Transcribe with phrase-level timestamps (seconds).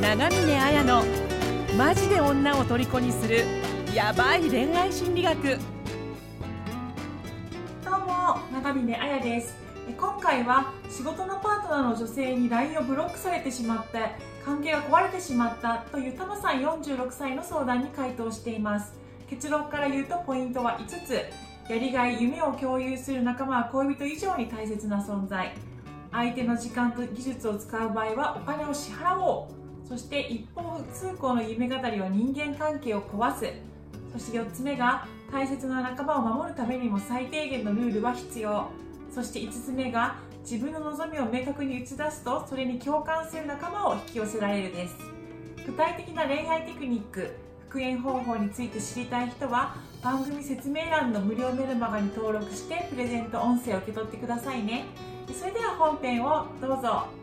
[0.00, 1.04] 長峰綾の
[1.76, 3.44] マジで女を虜にする
[3.94, 5.58] ヤバい恋愛心理学。
[7.84, 9.54] どうも長峰彩です。
[9.98, 13.98] 今回は仕事のパートナーの女性に LINE をブロックされてしまって
[14.42, 18.94] 関係が壊れてしまったというタマさん46歳の相談に回答しています。
[19.28, 21.12] 結論から言うとポイントは5つ。
[21.68, 25.52] やりがい夢を共有する仲間は恋人以上に大切な存在。
[26.10, 29.59] 相手の時間と技術を使う場合はお金を支払おう。
[29.90, 33.52] そして一方通行の夢語りは人間関係を壊す。
[34.12, 38.68] そして4つ目が大切な仲間を守るためにも最低限のルールは必要。
[39.12, 40.18] そして5つ目が
[40.48, 44.94] 自分の望みを明確に打ち出すとそれに共感する仲間を引き寄せられるです。
[45.66, 47.34] 具体的な恋愛テクニック
[47.68, 54.84] 復縁方法について知りたい人は番組説明欄の無料メルマガに登録してプレゼント音声を受け取ってくださいね。
[55.36, 57.19] それでは本編をどうぞ。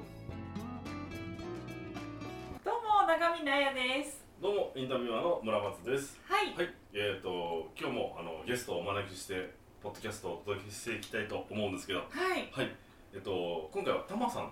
[3.18, 6.20] どうも長見奈也ですどうもインタビュアーの村松です。
[6.30, 9.50] はいはい、えっ、と今日もあのゲストをお招きして
[9.82, 12.72] ポッドキャストをお届けしていきたいと思うんですけど、はいはい、
[13.16, 14.52] えっ、と今回はタマさん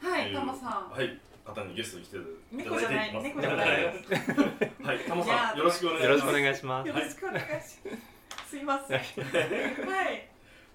[0.00, 3.46] はいタマさんはい方にゲストに来ていた猫じゃないだいています。
[3.46, 6.08] 猫じゃないはい、タマじゃあさんよろしくお願いします。
[6.08, 6.88] よろしくお願いします。
[6.88, 7.62] よろしくお願いしま
[8.40, 8.48] す。
[8.48, 8.98] すいません。
[8.98, 9.02] は
[10.04, 10.25] い。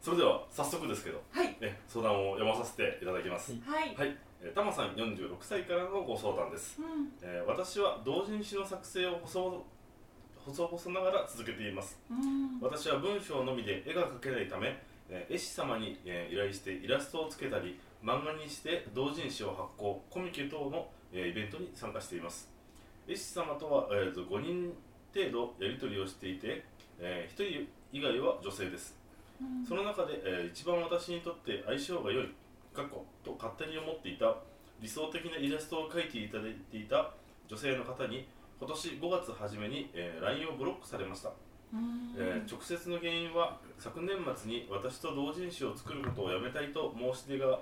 [0.01, 1.47] それでは早速ですけど、はい。
[1.61, 3.53] ね相談を読まさせていただきます。
[3.65, 3.95] はい。
[3.95, 6.79] はい、えータマさん46歳からのご相談です。
[6.81, 7.11] うん。
[7.21, 9.63] えー私は同人誌の作成を細
[10.43, 11.99] 細々ながら続けています。
[12.09, 12.59] うん。
[12.59, 14.75] 私は文章のみで絵が描けないため、
[15.09, 22.49] えー絵師様に、えー依頼してイラストをつけたり漫画にして同人誌を発行コミケ等の、えーイベントに参加しています
[23.07, 24.73] 絵師様とは、えーと5人
[25.13, 26.63] 程度やり取りをしていて、
[26.99, 28.95] え1人以外は女性です
[29.67, 32.29] その中で、えー一番私にとって相性が良い
[32.73, 34.35] 過去と勝手に思っていた
[34.79, 37.11] 理想的なイラストを描いていただいていた
[37.47, 38.27] 女性の方に
[38.59, 41.31] 今年5月初めに、えー LINE をブロックされました。
[41.73, 42.13] うん。
[42.17, 47.59] えー直接の原因は昨年末に私と同人誌を作ることをやめたいと申し出が、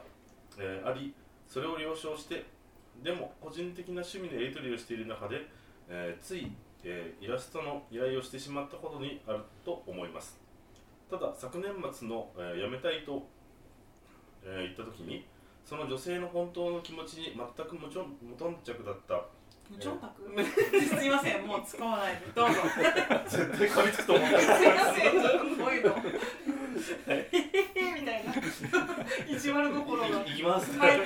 [0.58, 1.14] えーあり
[1.48, 2.46] それを了承して
[3.04, 5.48] でも個人的な趣味でやり取りをしている中で、
[5.88, 6.52] えーつい、
[6.84, 10.40] えーイラストの依頼をしてしまったことにあると思います
[11.10, 13.26] ただ昨年末の、えーやめたいと、
[14.44, 15.26] えー言った時に
[15.66, 19.24] その女性の本当の気持ちに全く無ち無頓着だった
[19.70, 20.10] 無調卓。
[21.00, 21.46] すいません。
[21.46, 22.26] もう使わないで。
[22.34, 22.56] どうぞ。
[23.30, 25.12] 絶対噛みつくと思ったすいません。
[25.12, 25.96] ちょっとこういうの？
[28.00, 28.34] みたいな。
[29.28, 30.26] 意地悪心が。
[30.26, 31.00] いいきます、はい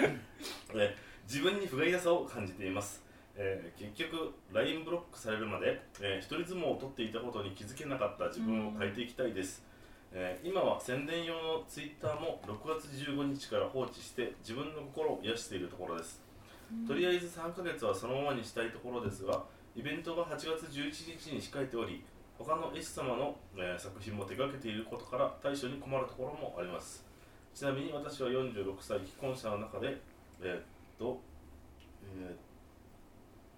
[0.76, 0.96] え
[1.28, 3.04] 自分に不甲斐なさを感じています、
[3.36, 9.66] えー結局 LINE ブロックされるまで、えー一人相撲を取っていたことに気づけなかった自分を変えていきたいです、
[10.14, 16.22] えー今は宣伝用の Twitter も6月15日から放置して自分の心を癒しているところです、
[16.88, 19.44] とりあえず3ヶ月はそのままにしたいところですが
[19.76, 22.04] イベントが8月11日に控えており
[22.38, 27.04] 他の絵師様の、えー作品も手掛けていることから対処に困るところもあります。
[27.56, 29.98] ちなみに私は46歳既婚者の中で
[30.42, 30.62] えーっ
[31.00, 31.20] と、
[32.20, 32.36] え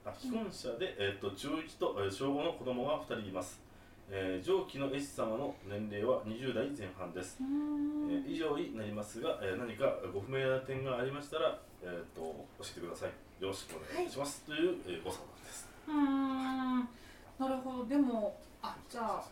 [0.05, 3.59] ーあ既婚者で、えーっと中1と、えー小5の子供が2人います、
[4.09, 8.11] えー上記の絵師様の年齢は20代前半です、うん。
[8.11, 12.21] えー以上になりますが、えー何かご不明な点がありましたら、えーっと
[12.59, 13.09] 教えてください
[13.41, 16.79] よろしくお願いします、という、えーご相談ですうーん。
[17.38, 17.85] なるほど。
[17.85, 19.23] でも、あ、じゃあ。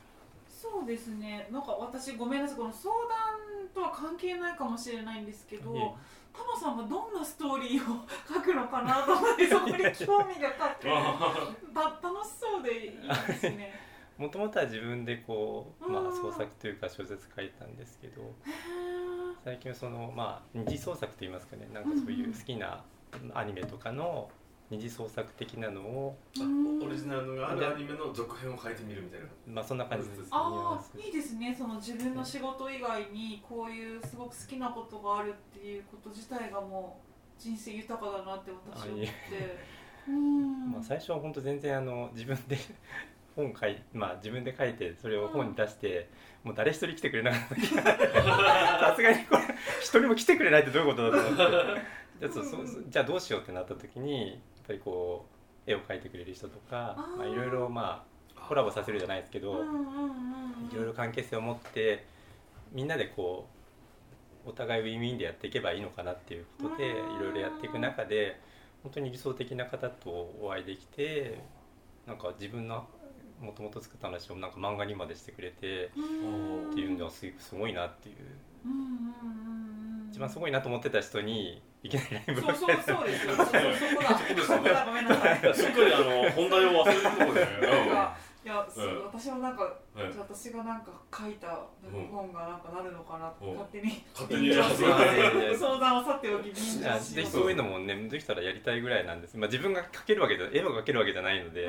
[0.49, 1.47] そうですね。
[1.51, 2.57] なんか私ごめんなさい。
[2.57, 5.95] この相談とは関係ないかもしれないんですけど。
[6.33, 10.89] タマさんがどんなストーリーを書くのかなと思ってそこに興味が勝って
[11.73, 12.91] た楽しそうでいい
[13.27, 13.73] ですね。
[14.23, 16.07] もともとは自分でこう、まうん。
[16.07, 18.25] あ、創作というか小説書いたんですけどへ
[19.43, 22.83] 最近はそのまあ二次創作といいますかねなんかそういう好きな
[23.33, 24.29] アニメとかの
[24.69, 29.27] 二次創作的なのを、ーオリジナルがあるアニメの続編を書いてみるみたいな。
[29.45, 36.99] まあ、そんな感じですああいいですねその自分の仕事以外にこういうすごく好きなことがあるっていうこと自体がも
[37.37, 39.09] う人生豊かだなって私は思って。
[40.07, 40.71] うん。
[40.71, 42.57] まあ、最初は本当全然あの自分で
[43.35, 46.09] 本書いまあ自分で書いてそれを本に出して、
[46.43, 47.55] もう誰一人来てくれなかった。
[48.91, 49.43] さすがにこれ
[49.79, 51.81] 一人も来てくれないってどういうことだと思って。
[52.19, 52.57] じゃあそそ
[52.87, 54.37] じゃあどうしようってなった時にやっ
[54.67, 55.25] ぱりこ
[55.67, 60.69] う絵を描いてくれる人とかいろいろまあコラボさせるじゃないですけど、うんうんうんうん。
[60.71, 62.05] いろいろ関係性を持って
[62.71, 63.47] みんなでこ
[64.45, 67.19] うお互いウィンウィンでやっていけばいいのかなっていうことでいうん。
[67.19, 68.39] ろいろやっていく中で
[68.83, 70.09] 本当に理想的な方と
[70.41, 71.39] お会いできて
[72.05, 72.87] なんか自分の
[73.41, 76.01] もともと作った話をなんか漫画にまでしてくれてう
[76.67, 76.71] ん。
[76.71, 78.15] っていうのはすすごいなっていう。
[78.65, 78.87] うんうんうん
[80.05, 80.09] うん。
[80.11, 83.35] 一番すごいなと思ってた人にいきなりライブそうそうそうですよ。
[83.35, 83.59] そこだ
[84.45, 84.85] そこだ。
[84.85, 89.03] ごめんなさいすっかりあの本題を忘れるところで、なんかいや、そううん。
[89.05, 89.63] 私もなんか、
[89.95, 90.03] うん。
[90.03, 91.59] はい私がなんか書いた
[92.11, 93.57] 本がなんかなるのかなとうん。
[93.57, 94.03] 勝手に。
[94.13, 94.53] 勝手に。
[95.57, 101.67] 相談をさておきぜひそういうのもねできたらやりたいぐらいなんです、まあ、自分が描けるわけじゃ絵を描けるわけじゃないので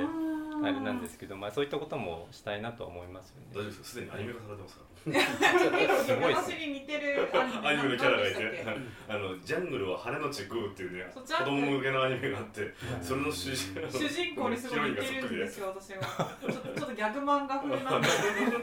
[0.63, 3.85] あれなんですけど、まあ、そういったこともしたいなとは思いますよ大丈夫ねですか？
[3.85, 7.29] すでにアニメ化されてますか 結構私に似てる
[7.63, 8.65] アニメのキャラがいて。
[9.09, 12.73] あのジャングルは羽のち食うっていうね子供向けのアニメがあって
[13.03, 16.37] それの主人け主人公にすごい似てるんですよよ 私は。
[16.41, 18.09] ちょっとちょっとギャグ漫画風なんで。
[18.09, 18.59] すけど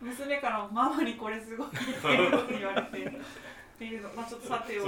[0.00, 3.06] 娘からもママにこれすごい似てるって言われて。
[3.06, 3.12] っ
[3.80, 4.86] ていうのまあちょっとさておき、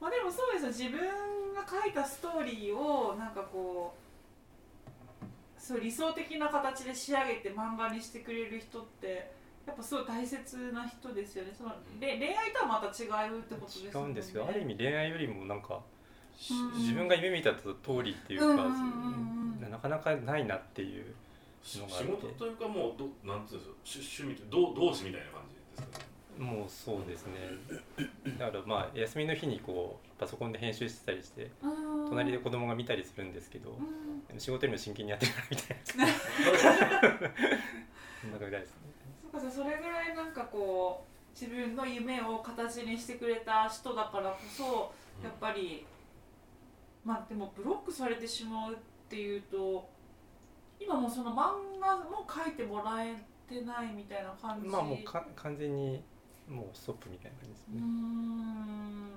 [0.00, 0.68] まあでもそうですよ。
[0.68, 4.03] 自分が書いたストーリーをなんかこう
[5.64, 9.30] そう理想的な形で仕上げて漫画にしてくれる人って
[9.66, 11.54] やっぱすごい大切な人ですよね。
[11.56, 14.06] そのれ恋愛とはまた違うってことです違よね。
[14.06, 15.80] うんですけどある意味恋愛よりもなんか
[16.36, 17.64] しうん自分が夢見た通
[18.02, 19.70] りっていうか、うんうんうんうん。
[19.70, 21.14] なかなかないなっていう
[21.62, 22.12] 仕のがあって。
[22.12, 26.04] 事というかもうどなんていうんですか趣趣味って同同志みたいな感じですか？
[26.04, 26.04] ね
[26.36, 27.34] もうそうですね。
[28.38, 31.68] だからまあ休みの日にこうパソコンで編集してたりしてう
[32.04, 36.06] ん隣で子供が見たりするんですけどうん仕事よりも真剣にやってるみたいな。
[38.22, 38.78] そんなぐらいですね。
[39.32, 45.84] そうかそれぐらいなんかこう自分の夢を形にしてくれた人だからこそやっぱり
[47.04, 48.76] まあでもブロックされてしまうっ
[49.08, 49.88] ていうと
[50.78, 53.14] 今もうその漫画も描いてもらえ
[53.48, 54.68] てないみたいな感じ。
[54.68, 56.02] まあもうか完全に
[56.48, 59.12] もうストップみたいな感じですね、ん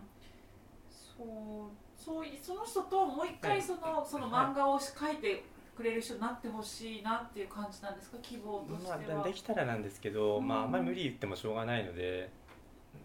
[1.17, 3.61] そうそういその人ともう一回はい。
[3.61, 5.43] その,、その漫画を描いて
[5.75, 8.17] くれる人になってほしいなっていう感じなんですか？
[8.21, 12.29] 希望としては、まあ、できたらなんですけど、まあ、あんまり無理言ってもしょうがないので、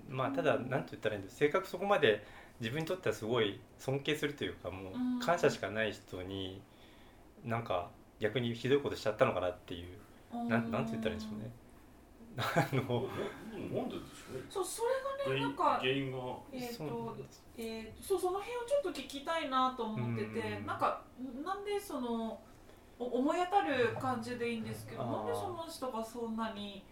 [0.09, 1.37] まあ、ただ何と言ったらいいんです。
[1.37, 2.25] 性格そこまで
[2.61, 5.17] 自分にとってはすごい尊敬するというかもうん。
[5.19, 6.61] う感謝しかない人に
[7.45, 9.99] なんか逆にひどいことしちゃったのかなっていう
[10.49, 11.51] なんなんて言ったらいいんでしょうね。
[12.39, 13.09] あの
[13.75, 14.01] なんでで
[14.49, 16.19] そうそれがねなんか原因が。
[16.53, 17.17] えーそうと
[17.59, 20.67] えーとそうその辺をちょっと聞きたいなと思ってて、うん。
[20.67, 21.03] なんか
[21.45, 22.41] なんでその
[22.99, 26.85] お思い当たる感じでいいんですけどなんでその人がそんなに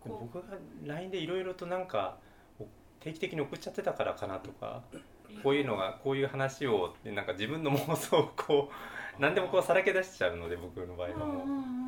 [0.00, 2.16] こ僕が LINE でいろいろとなんか
[2.58, 2.66] お
[3.00, 8.70] 定期的に送っちゃってたからかなとかうこういうのがこういう話をなんか自分の妄想をこ
[9.18, 11.44] う何でもこうさらけ出しちゃうので僕の場合はも
[11.82, 11.85] う。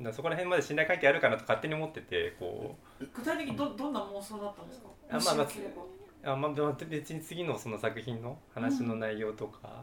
[0.00, 2.76] うんうんうんうんだからそこら辺まで信頼関係あるかなと勝手に思っててこ
[3.12, 4.88] 具体的にどどんな妄想だったんですか？
[5.10, 9.82] あまあまあまあ、でも別に次のその作品の話の内容とか、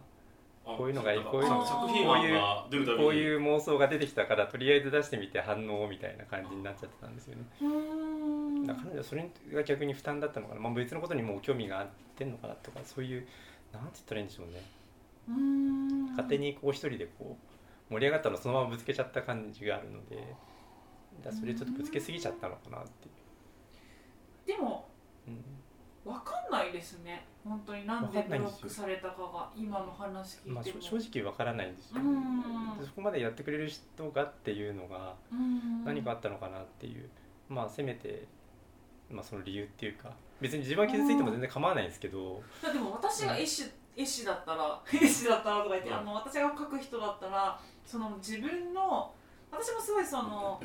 [0.66, 3.04] あこういうのがいいこういうの作品案が出るたびに。
[3.06, 7.44] こういう妄想が出てきたからとりあえず出してみて反応みたいな感じになっちゃってたんですよね。
[7.60, 13.26] 彼女はそれが逆に負担だったのかな、まあ、別のことにもう興味があってんのかなとかそういう
[13.74, 14.62] なんて言ったらいいんでしょうね。
[15.30, 15.32] う
[16.12, 17.47] 勝手にこう一人でこう
[17.90, 20.36] 盛り上がったのをそのままぶつけちゃった感じがあるので
[21.24, 23.12] だそれちょっとぶつけすぎちゃったのかなってい
[24.48, 24.88] でも
[25.28, 26.12] う、うん。
[26.12, 27.26] わかんないですね。
[27.44, 32.80] 本当になんでブロックされたかが今の話聞いまあ、ても、しょ正直わからないんですよ、うん。
[32.80, 35.84] でそこまでやってくれる人がっていうのがうん。
[35.84, 37.10] 何かあったのかなっていう、
[37.50, 38.26] まあせめて、
[39.10, 40.12] まあ、その理由っていうか。
[40.40, 43.64] 別に自分は傷ついても全然構わないんですけど、だってもう私が絵師,、
[43.98, 45.98] 絵師だったら絵師だったらとか言って、うん。
[45.98, 49.12] あの私が描く人だったらその自分の
[49.52, 50.62] 私もすごいその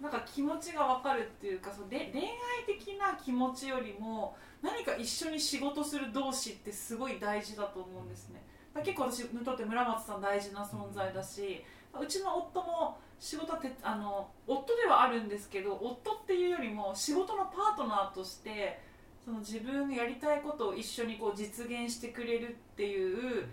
[0.00, 2.28] なんか気持ちが分かるっていうかそので恋愛
[2.66, 8.42] 的な気持ちよりも何か一緒に仕事する同士ってすごい大事だと思うんですね。
[8.82, 11.62] 結構私にとって村松さん大事な存在だし
[12.00, 18.80] うちの夫も仕事はてあの夫ではあるんですけど夫っていうよりも仕事のパートナーとして
[19.24, 23.46] その自分がやりたいことを一緒にこう実現してくれるっていう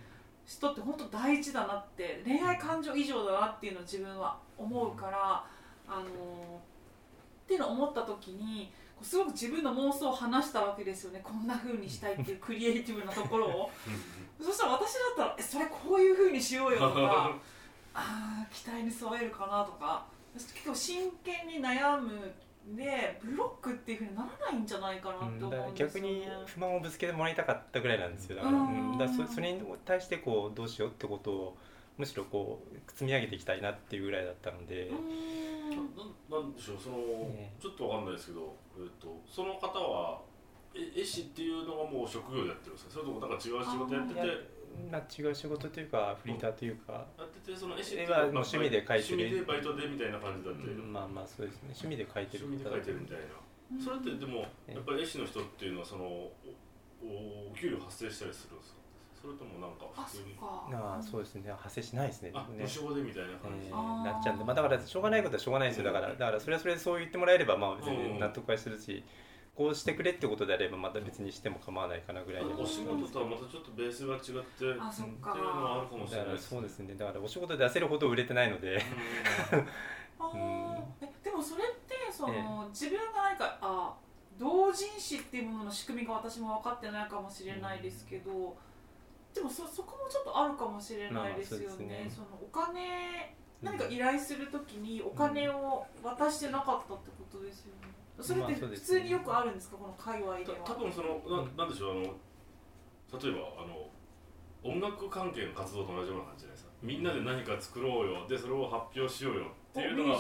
[0.46, 5.46] 人って本当大事だなって恋愛感情以上だなっていうのを自分は思うから、
[5.88, 6.04] あのっ
[7.48, 11.22] ていうのを思った時にすごく自分の妄想を話したわけですよね。
[11.24, 13.72] こんな風にしたいっていうクリエイティブなところを。
[14.40, 17.36] そしたら私だったらえそれこういう風にしようよとか
[17.94, 22.34] あー期待に沿えるかなとか結構真剣に悩む
[22.66, 25.74] でブロックっていう風にならないんじゃないかなって思うんですよね。
[25.76, 28.38] 逆に不満をぶつけてもらいたかったぐらいなんですよ。
[28.38, 28.92] だから,、うん。
[28.92, 31.58] うん、だからそそれに対してこうどうしようってことを
[31.98, 34.90] むしろこう積み上げていきたいなっていうぐらいだったので、
[36.30, 37.52] ななんでしょうその、え。
[37.60, 40.22] ちょっとわかんないですけど、えっとその方は
[40.74, 42.92] え絵師っていうのがもう職業でやってるんですか？
[42.94, 44.22] それともなんか違う仕事やってて
[44.92, 49.16] まあ、違う仕事というかフリーターというか、やっててその絵師って絵は趣味で描いてる。
[49.16, 51.74] 趣味でバイトでみたいな感じだって、うんまあまあそうですね。
[51.74, 56.32] 趣味で描いてる趣味で描いてるみたいな、それってでもええやっぱり絵師の人っていうのはそのお
[57.52, 58.82] お給料発生したりするんですか？
[59.22, 60.34] それともなんか普通に。
[60.34, 60.66] か。
[60.74, 61.54] ああそうですね。
[61.56, 62.32] 発生しないですね。
[62.34, 62.58] あね。
[62.60, 65.84] 無償でみたいな感じ、えーなっちゃうんで、まあ、だからしょうがないことはしょうがないですよ。
[65.86, 69.04] だからだからそれはそれでそう言ってもらえればまあ別に納得はするし、
[69.62, 72.52] こうしてくれってことであればまた別にしても構わないかなぐらいで。
[72.58, 76.96] お仕事とはまたちょっとベースが違ってっていうあそっかのはあるかもしれないですそうですね。
[76.96, 78.82] だからお仕事で出せるほど売れてないので。
[80.18, 81.06] あー。
[81.06, 83.96] えでもそれってその、え自分が何かあ
[84.40, 88.58] 同人誌っていうものの仕組みが私も分かってないかもしれないですけど、
[89.32, 92.10] でもそそこもちょっとあるかもしれないですよね,、まあね。
[92.10, 99.78] そのお金何か依頼するときにお金を渡してなかったってことですよねそれって普通によくあるんですか？
[99.78, 100.58] この界隈では。
[100.66, 101.22] た多分その
[101.58, 103.88] ななんでしょうあの例えばあの
[104.64, 106.72] 音楽関係の活動と同じような感じじゃないですか。
[106.84, 108.28] みんなで何か作ろうよ。
[108.28, 110.20] でそれを発表しようよっていうのが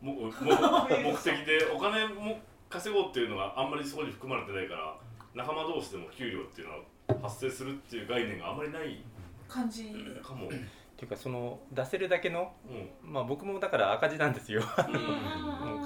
[0.00, 2.38] もも 目的でお金も
[2.68, 4.96] 稼ごうっていうのがあんまりそこに含まれてないから
[5.34, 6.80] 仲間同士でも給料っていうのは
[7.28, 9.02] 発生するっていう概念があんまりない
[9.48, 9.92] 感じ。
[10.22, 10.48] かも、
[11.00, 13.12] っていうかその出せるだけのうん。
[13.12, 14.60] まあ僕もだから赤字なんですよ。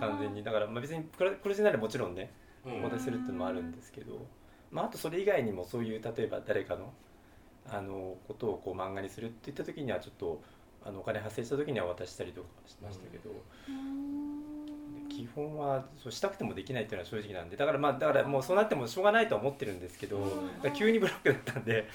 [0.00, 0.42] 完全に。
[0.42, 2.33] だからまあ別に黒黒字ならもちろんね
[2.64, 2.85] うん。
[2.85, 4.26] お出せるっていうのもあるんですけど、
[4.73, 6.92] まあ、あとそれ以外にもそういう例えば誰かの
[7.66, 10.42] あのことをこう漫画にするっていった時にはちょっと
[10.85, 13.30] あのお金発生した時には渡したりとかしましたけど、
[15.14, 20.18] 基本はそうしたくてもできないっていうのは正直なんでだからまあだからもうそうなってもしょうがないとは思ってるんですけど、
[20.76, 21.88] 急にブロックだったんで、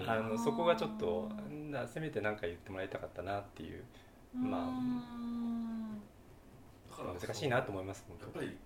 [0.00, 0.10] うん。
[0.10, 1.30] あのそこがちょっと
[1.70, 3.82] なせめて何か言ってもらいたかったなっていう
[4.34, 4.70] まあ
[7.20, 8.56] 難しいなと思います本やっぱり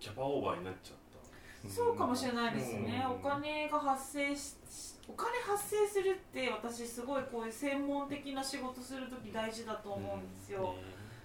[0.00, 1.06] キャパオーバーになっちゃった。
[1.62, 3.16] 当そうかもしれないですね、うん。
[3.16, 4.54] お金が発生し
[5.08, 10.74] お金発生するって私すごいこういう専門的な仕事する時大事だと思うんですよ、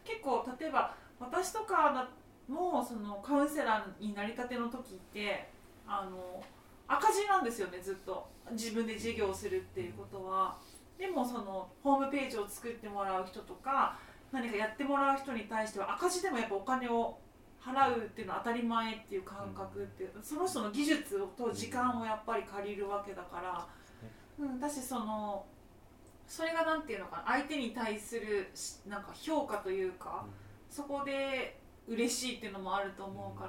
[0.04, 2.10] 結構例えば私とかだ
[2.52, 5.48] もそのカウンセラーになりたての時って
[5.88, 6.44] あの
[6.88, 8.30] 赤字なんですよねずっと。
[8.52, 10.58] 自分で事業をするっていうことは。
[10.98, 13.98] でもそのホームページを作ってもらう人とか
[14.32, 17.18] 何かやってもらう人に対しては赤字でもやっぱお金を
[17.60, 23.68] 払うっていうのは当たり前っていう感覚ってその人の技術と時間をやっぱり借りるわけだから、
[24.40, 25.44] うん、だしその
[26.28, 30.26] それがなんていうのかな相手に対するしなんか評価というか、
[30.72, 33.46] そこで嬉しいっていうのもあると思うか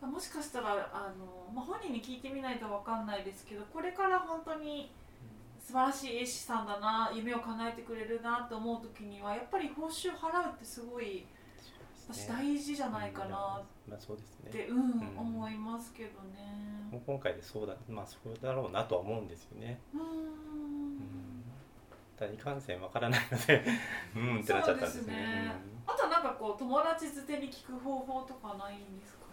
[0.00, 4.92] ら、もしかしたらあの、まあ、本人に聞いてみないと分かんないですけどこれから本当に
[5.60, 11.26] 素晴らしい絵師さんだな夢を叶えてくれるなと思う時にはやっぱり報酬払うってすごい
[12.08, 14.50] 私大事じゃないかなまあそうですね。
[14.50, 15.18] って、うんうん。
[15.18, 17.02] 思いますけどね。
[17.06, 19.80] 今回でそうだまあそうだろうなとは思うんですよね。
[19.92, 21.27] うん
[22.18, 23.64] ただいかんせんわからないので
[24.16, 25.02] うんってなっちゃったんですね。
[25.02, 25.52] そうですね。
[25.86, 29.26] あとはなんかこう友達づてに聞く方法とかないんですか？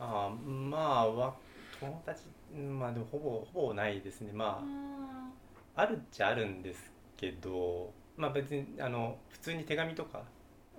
[0.00, 1.34] うんああまあわ
[1.80, 4.32] 友達うんまあでもほぼほぼないですね。
[4.32, 5.32] まうん。
[5.76, 10.22] ああるっちゃあるんですけどまあ別にあの普通に手紙とか、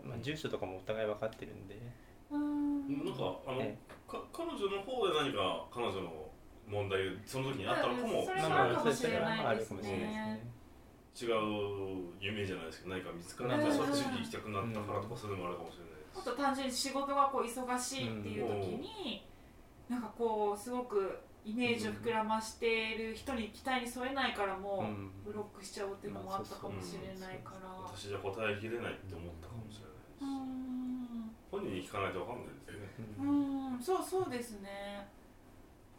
[0.03, 1.77] まあ、住所とかもお互い分かってるんで、
[2.29, 3.05] うん。
[3.05, 3.77] なんかあの、え
[4.07, 6.29] か彼女の方で何か彼女の
[6.67, 10.58] 問題その時にあったのかもしれそれはないですあるかもしれないですねね。
[11.15, 16.19] 違う夢じゃないですけど何か見つかってうんそっちに行きたくなったからとかそういうのもあるかもしれないです。
[16.19, 19.25] あと単純に仕事がこう忙しいっていう時に、
[19.89, 25.07] なんかこうすごくイメージを膨らましている人に期待に添えないからもうん。
[25.07, 27.67] うブロックしちゃおうっていうのもあったかもしれないから。
[27.85, 32.89] 私じゃ答えきれないって思ったかもしれうないです、ん本人に聞かないと分かんないですよね。
[33.19, 33.73] うん。
[33.73, 33.81] うん。
[33.81, 35.07] そうそうですね。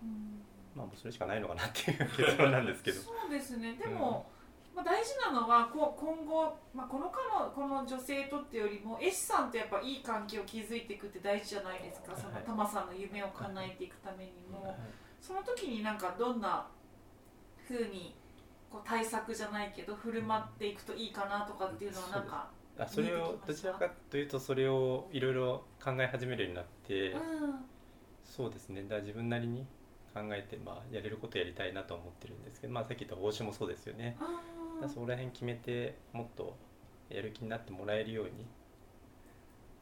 [0.02, 0.42] うん。
[0.76, 3.00] まあもうそれしかないのかなっていう結論なんですけど。
[3.00, 3.74] そうですね。
[3.74, 4.30] でも、
[4.74, 12.16] まあ、大事なのはこう今後、まあ、この彼のこの女性とってよりも絵師さんとやっぱいい関係を築いていくって大事じゃないですか。
[12.16, 12.44] そのはい。
[12.44, 14.76] タマさんの夢を叶えていくためにも、はい
[15.20, 16.66] その時になんかどんな
[17.68, 18.14] 風に
[18.70, 22.48] こう対策じゃないけど振る舞っていくといいかなとかっていうのはなんか
[22.78, 27.20] あそれをどちらかというとそれをいろいろ考え始めるようになって、うん。
[28.24, 28.82] そうですね。
[28.84, 29.66] だから自分なりに
[30.14, 34.16] 考えて、まあ、やれることやりたいなと思ってるんですけど、まあ、さっき言った報酬もそうですよね
[34.82, 36.56] らそこら辺決めてもっと
[37.08, 38.30] やる気になってもらえるように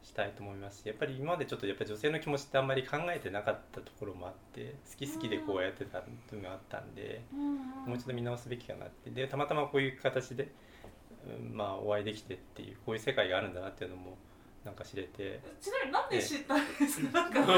[0.03, 7.57] したいと思いますしやっぱり今までちょっとやっぱ女性の気持ちってあんまり考えてなかったところもあって好き好きでこうやってたっていうのがあったんで、うん。
[7.87, 9.11] もう一度見直すべきかなって。
[9.11, 10.49] でたまたまこういう形で、
[11.27, 14.17] うんまあ、お会いできてっていうこういう世界があるんだなっていうのも
[14.69, 15.41] なんか知れて。
[15.63, 17.55] ちなみになんで知ったんですか、なんか 恋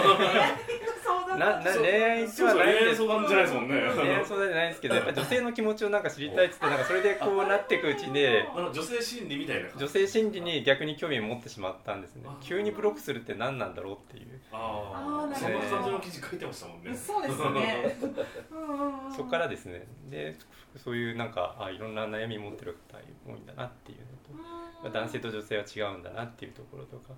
[1.90, 3.92] 愛の相談恋愛恋愛相談じゃないですもんね。
[3.96, 12.22] 恋愛相談じゃないですけどやっぱ女性の気持ちをなんか知りたいっつってなんかそれでこうなっていくうちであの女性心理みたいな女性心理に逆に興味を持ってしまったんですね。
[12.26, 14.40] あ急にブロックするって何なんだろうっていう。
[14.52, 15.76] ああそんなるほど。
[15.76, 16.94] 感じの記事書いてましたもんね。
[16.94, 17.96] そうですね。
[19.16, 19.86] そこからですね。
[20.08, 20.36] で
[20.76, 24.04] そういうなんかあいろんな悩み持ってる方多いんだなっていうの
[24.38, 24.42] と、
[24.82, 27.12] まあ男性と女性は違うんだなっていうところとか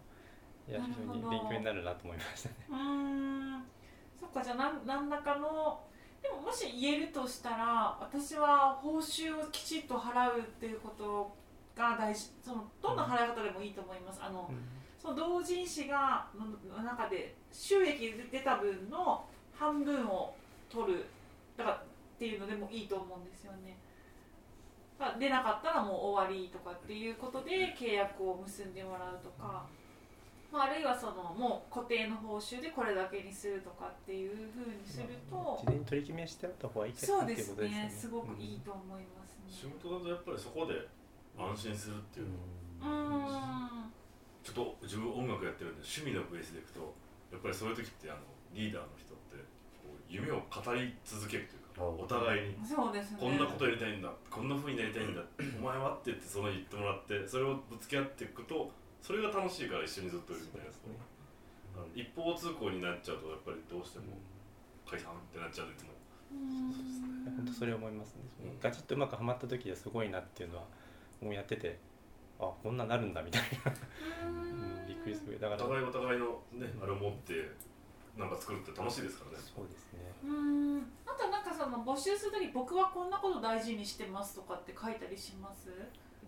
[0.69, 2.55] いや非常に勉強になるなと思いましたね。
[2.71, 5.81] うそっかじゃあなん何らかの
[6.23, 11.35] でももし言えるとしたら私は報酬をきちっと払うっていうこと
[11.77, 14.21] が大事そのどんな払い方でもいいと思います？
[14.23, 14.51] あの、
[15.01, 20.35] その同人誌がのの中で収益で出た分の半分を
[20.71, 21.05] 取る。
[21.57, 21.83] だから
[22.23, 23.77] っていうのでもいいと思うんですよね。
[24.97, 29.67] だから出なかったらもう終わりとかっていうことで契約を結んでもらうとか、
[30.53, 37.91] まあ、あるいはそのもう固定の報酬でこれだけにするとかっていうふうにすると事前に取り決めしてあった方がいいかなってそうですね。
[37.91, 39.75] ねすごくいいと思います仕ね。
[39.83, 40.79] 事だとやっぱりそこで
[41.37, 42.39] 安心するっていうの。
[42.79, 43.91] うーん。
[44.45, 46.95] ちょっと自分音楽やってるんで趣味のベースでいくと
[47.33, 48.21] やっぱりそういう時ってあの
[48.55, 49.43] リーダーの人って
[49.83, 52.57] こう夢を語り続けるというかお互いに。
[52.67, 53.19] そうですね。
[53.21, 54.11] こんなことやりたいんだ。
[54.31, 55.23] こんな風になりたいんだ。
[55.59, 58.71] お前はって言ってその言ってもらってそれをぶつけ合っていくと
[59.01, 60.67] それが楽しいから一緒にずっといるみたいな。
[60.67, 61.13] ね。
[61.75, 64.05] あの一方通行になっちゃうとやっぱりどうしても
[64.87, 65.93] 解散ってなっちゃうんでいつも
[67.37, 70.65] 本当それ思いますね、そのガチッとうまくはまった時はすごいなっていうのは
[71.21, 71.79] もうやってて
[72.41, 73.73] あこんななるんだみたいな、
[74.29, 74.87] うん。
[74.89, 75.39] びっくりする。
[75.39, 77.35] だからお互いお互いのねあれを持って
[78.17, 79.45] なんか作るって楽しいですからね。
[79.57, 80.01] そうですね。
[80.25, 80.31] うー
[80.79, 80.87] ん。
[81.07, 85.71] あとなんかその募集するとき僕はこんなこと大事にしてますとかって書いたりします？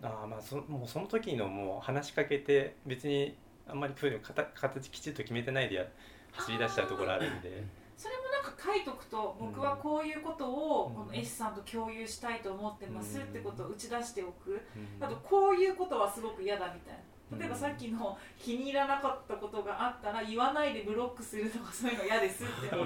[0.01, 3.37] ああまあそもうその時のもう話しかけて別に
[3.67, 5.85] あんまりそういうの形形きちっと決めてないでや
[6.33, 7.63] 走り出しちゃうところあるんで。
[7.97, 10.95] それもなんか書いとくと僕はこういうことをうん。
[10.95, 14.59] この S さんと共有したいと思ってますってことを打ち出しておく。
[14.75, 15.03] うん。
[15.03, 16.99] あとこういうことはすごく嫌だみたいな
[17.31, 22.69] 例えばさっきの気に入らなかったことがあったら言わないでブロックするとかそういうの嫌ですって。
[22.69, 22.79] 書い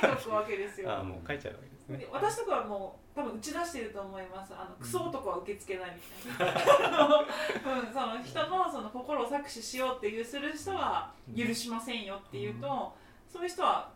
[0.00, 0.90] ておくわけですよ。
[0.90, 1.98] ああもう書いちゃうわけですね。
[1.98, 4.54] で私とかはもう多分打ち出してると思います。
[4.54, 12.94] あのクソ男は受け付けないみたいな、 うん、その人のその心を搾取しようっていうする人は許しませんよっていうと、
[13.28, 13.90] そういう人は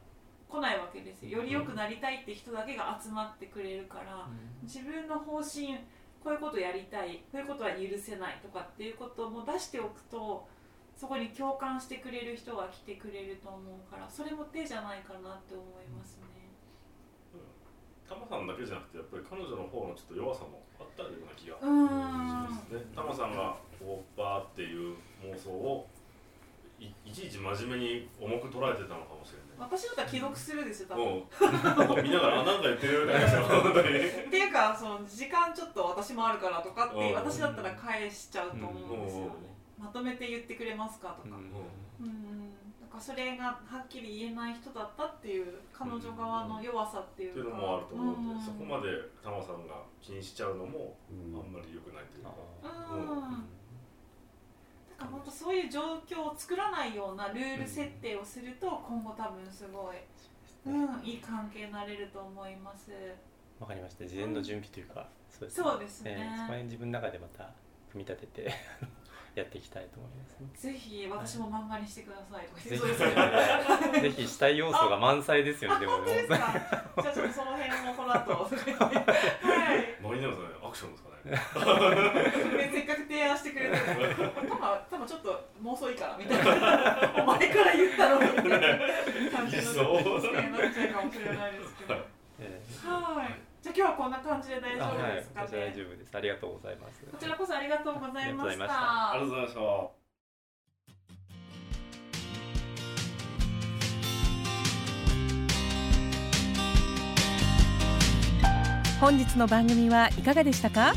[0.49, 4.27] 来ないわけですよより良くなりたいって人だけが集まってくれるから、
[4.63, 5.79] 自分の方針
[6.23, 10.47] こういうことやりたいこういうことは許せないとかっていうことも出しておくと
[10.97, 16.29] そこに共感してくれる人が来てくれると思うからそれも手じゃないかなって思いますね。
[18.07, 22.85] タマさんだけじゃなくてやっぱり彼女の方のちょっと弱さもあったような気がしますね。
[22.95, 25.87] タマさんがこうバーっていう妄想を
[26.81, 29.69] いいちいち真面目に重く捉えてたのかもしれない。
[29.69, 37.15] 私だったら既読するですよ多分、 見ながらあなんか言ってるみたいな本当にっていうかその時間ちょっと私もあるからとかってうん。
[37.15, 39.33] 私だったら返しちゃうと思うんですよね。
[39.79, 39.85] うん。
[39.85, 41.37] まとめて言ってくれますかとか。
[41.37, 42.07] うん。
[42.07, 42.53] うん。
[42.81, 47.41] なんかそれがはっきり言えない人だったっていう彼女側の弱さっていうか。
[47.41, 48.41] っていうのもあると思うんで、ん。
[48.41, 48.89] そこまで
[49.23, 51.13] タマさんが気にしちゃうのもあ
[51.47, 52.33] んまり良くないというか、
[52.65, 53.07] あうん。
[53.07, 53.60] だから
[55.07, 59.97] 本当そういう状況を作らないようなルール設定をすると今後多分すごい、
[60.67, 62.91] うん、いい関係になれると思います。
[63.59, 64.07] わかりました。
[64.07, 66.17] 事前の準備というかそうですそうですね。
[66.19, 67.45] えーそこら辺自分の中でまた
[67.91, 68.51] 組み立てて
[69.35, 70.73] やっていきたいと思いますね。
[70.73, 74.01] ぜひ私も漫画にしてくださいとかぜひ。
[74.01, 76.37] ぜひしたい要素が満載ですよねでもですか？
[76.37, 78.33] じゃあちょっとその辺もこの後。
[78.45, 80.03] はい。
[80.03, 81.11] マリナムさんアクションですかね？
[82.73, 84.01] せっかく提案してくれたの
[84.43, 87.23] に多分多分ちょっと妄想いいからみたいな。
[87.23, 91.95] お前から言ったのにみたいな感じの姿勢になっちゃうかもしれないですけど。
[92.41, 93.35] えはい。
[93.63, 95.15] じゃあ今日はこんな感じで大ー丈夫あはい。
[95.17, 96.17] ですか私は大ね丈夫です。
[96.17, 97.05] ありがとうございます。
[97.11, 99.11] こちらこそありがとうございました。
[99.13, 99.61] ありがとうございました。
[109.01, 110.93] 本日の番組はいかがでしたか？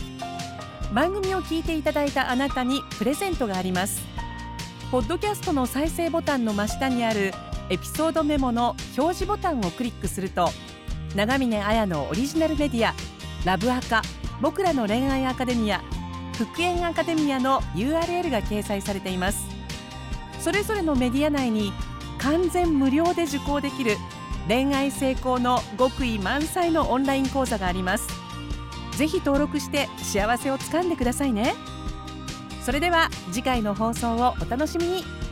[0.94, 4.02] 番組を聞いていただいたあなたにプレゼントがあります。
[4.92, 7.34] ポッドキャストの再生ボタンの真下にある
[7.72, 10.50] エピソードメモの表示ボタンをクリックすると
[11.16, 12.94] 長峰綾のオリジナルメディア
[13.44, 14.04] ラブアカ
[14.40, 15.82] 僕らの恋愛アカデミア
[16.38, 19.48] 復縁アカデミアの URL が掲載されています。
[20.40, 21.74] それぞれのメディア内に
[22.20, 23.98] 完全無料で受講できる
[24.48, 28.23] 恋愛成功の極意満載のオンライン講座があります。
[28.98, 31.56] ぜひ登録して幸せをつかんでくださいね。
[32.62, 35.23] それでは次回の放送をお楽しみに。